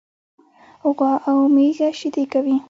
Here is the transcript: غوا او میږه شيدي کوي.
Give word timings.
غوا 0.95 1.13
او 1.29 1.37
میږه 1.55 1.89
شيدي 1.99 2.23
کوي. 2.31 2.57